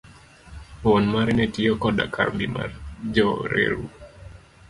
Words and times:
Wuon 0.83 1.03
mare 1.13 1.31
ne 1.35 1.43
otiyo 1.49 1.73
koda 1.81 2.05
kambi 2.15 2.45
mar 2.55 2.69
Jo 3.13 3.27
reru. 3.51 3.85